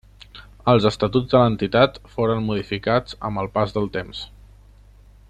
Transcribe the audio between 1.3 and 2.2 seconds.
de l'entitat